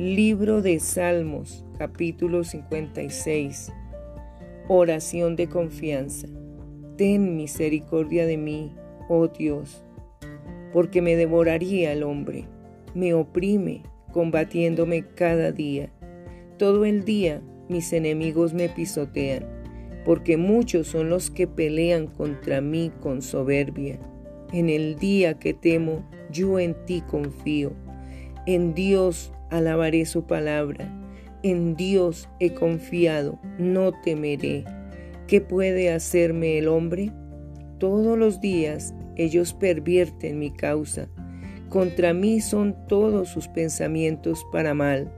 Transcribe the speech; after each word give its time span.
Libro 0.00 0.60
de 0.60 0.80
Salmos, 0.80 1.64
capítulo 1.78 2.42
56. 2.42 3.72
Oración 4.66 5.36
de 5.36 5.46
confianza. 5.46 6.26
Ten 6.96 7.36
misericordia 7.36 8.26
de 8.26 8.36
mí, 8.36 8.74
oh 9.08 9.28
Dios, 9.28 9.84
porque 10.72 11.00
me 11.00 11.14
devoraría 11.14 11.92
el 11.92 12.02
hombre, 12.02 12.48
me 12.92 13.14
oprime, 13.14 13.84
combatiéndome 14.10 15.06
cada 15.14 15.52
día. 15.52 15.92
Todo 16.58 16.84
el 16.84 17.04
día 17.04 17.40
mis 17.68 17.92
enemigos 17.92 18.52
me 18.52 18.68
pisotean, 18.68 19.46
porque 20.04 20.36
muchos 20.36 20.88
son 20.88 21.08
los 21.08 21.30
que 21.30 21.46
pelean 21.46 22.08
contra 22.08 22.60
mí 22.60 22.90
con 23.00 23.22
soberbia. 23.22 24.00
En 24.52 24.70
el 24.70 24.96
día 24.96 25.38
que 25.38 25.54
temo, 25.54 26.04
yo 26.32 26.58
en 26.58 26.74
ti 26.84 27.00
confío. 27.00 27.83
En 28.46 28.74
Dios 28.74 29.32
alabaré 29.50 30.04
su 30.04 30.26
palabra. 30.26 30.86
En 31.42 31.76
Dios 31.76 32.28
he 32.40 32.52
confiado, 32.52 33.38
no 33.58 33.92
temeré. 34.02 34.64
¿Qué 35.26 35.40
puede 35.40 35.90
hacerme 35.90 36.58
el 36.58 36.68
hombre? 36.68 37.10
Todos 37.78 38.18
los 38.18 38.40
días 38.40 38.94
ellos 39.16 39.54
pervierten 39.54 40.38
mi 40.38 40.50
causa. 40.50 41.08
Contra 41.70 42.12
mí 42.12 42.40
son 42.40 42.76
todos 42.86 43.28
sus 43.30 43.48
pensamientos 43.48 44.46
para 44.52 44.74
mal. 44.74 45.10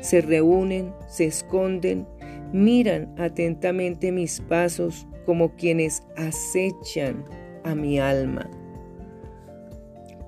Se 0.00 0.20
reúnen, 0.20 0.92
se 1.08 1.26
esconden, 1.26 2.06
miran 2.52 3.12
atentamente 3.18 4.12
mis 4.12 4.40
pasos 4.40 5.08
como 5.26 5.56
quienes 5.56 6.04
acechan 6.16 7.24
a 7.64 7.74
mi 7.74 7.98
alma. 7.98 8.48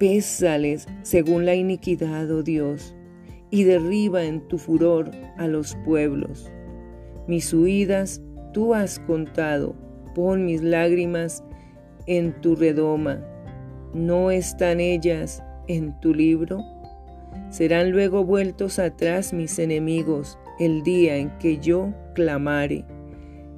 Pésales 0.00 0.88
según 1.02 1.44
la 1.44 1.54
iniquidad, 1.54 2.30
oh 2.30 2.42
Dios, 2.42 2.96
y 3.50 3.64
derriba 3.64 4.24
en 4.24 4.40
tu 4.48 4.56
furor 4.56 5.10
a 5.36 5.46
los 5.46 5.76
pueblos. 5.84 6.50
Mis 7.28 7.52
huidas 7.52 8.22
tú 8.54 8.72
has 8.72 8.98
contado, 9.00 9.74
pon 10.14 10.46
mis 10.46 10.62
lágrimas 10.62 11.44
en 12.06 12.32
tu 12.40 12.56
redoma. 12.56 13.20
¿No 13.92 14.30
están 14.30 14.80
ellas 14.80 15.42
en 15.68 16.00
tu 16.00 16.14
libro? 16.14 16.64
Serán 17.50 17.90
luego 17.90 18.24
vueltos 18.24 18.78
atrás 18.78 19.34
mis 19.34 19.58
enemigos 19.58 20.38
el 20.58 20.82
día 20.82 21.16
en 21.16 21.28
que 21.38 21.58
yo 21.58 21.92
clamare. 22.14 22.86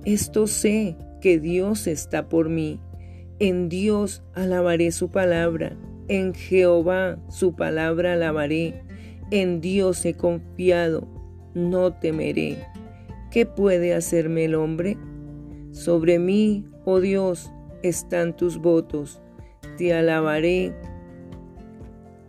Esto 0.05 0.49
sé 0.49 0.97
que 1.21 1.39
Dios 1.39 1.87
está 1.87 2.29
por 2.29 2.49
mí. 2.49 2.81
En 3.39 3.69
Dios 3.69 4.25
alabaré 4.35 4.91
su 4.91 5.09
palabra. 5.11 5.77
En 6.13 6.35
Jehová 6.35 7.17
su 7.31 7.57
palabra 7.57 8.13
alabaré. 8.13 8.85
En 9.31 9.63
Dios 9.63 10.05
he 10.05 10.13
confiado. 10.13 11.09
No 11.55 11.95
temeré. 11.95 12.59
¿Qué 13.31 13.47
puede 13.47 13.95
hacerme 13.95 14.45
el 14.45 14.55
hombre? 14.55 14.99
Sobre 15.71 16.19
mí, 16.19 16.67
oh 16.85 17.01
Dios, 17.01 17.51
están 17.83 18.37
tus 18.37 18.59
votos. 18.59 19.23
Te 19.79 19.95
alabaré, 19.95 20.75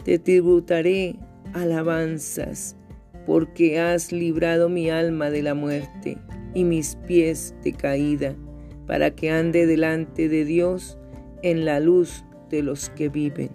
te 0.06 0.18
tributaré 0.18 1.18
alabanzas, 1.52 2.78
porque 3.25 3.81
has 3.81 4.14
librado 4.14 4.70
mi 4.70 4.90
alma 4.90 5.30
de 5.30 5.44
la 5.44 5.56
muerte 5.56 6.18
y 6.53 6.64
mis 6.64 6.95
pies 7.06 7.53
de 7.66 7.73
caída, 7.73 8.34
para 8.88 9.14
que 9.14 9.30
ande 9.30 9.66
delante 9.66 10.30
de 10.30 10.45
Dios 10.45 10.97
en 11.42 11.66
la 11.66 11.81
luz 11.81 12.23
de 12.50 12.64
los 12.64 12.88
que 12.92 13.09
viven. 13.09 13.52